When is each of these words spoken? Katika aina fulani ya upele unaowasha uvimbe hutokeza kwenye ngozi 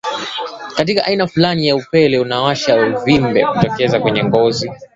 Katika 0.75 1.05
aina 1.05 1.27
fulani 1.27 1.67
ya 1.67 1.75
upele 1.75 2.19
unaowasha 2.19 2.85
uvimbe 2.99 3.43
hutokeza 3.43 3.99
kwenye 3.99 4.23
ngozi 4.23 4.71